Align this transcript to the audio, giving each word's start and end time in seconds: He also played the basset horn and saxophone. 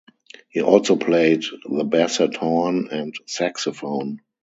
He 0.49 0.63
also 0.63 0.95
played 0.95 1.43
the 1.69 1.83
basset 1.83 2.35
horn 2.35 2.87
and 2.91 3.13
saxophone. 3.27 4.21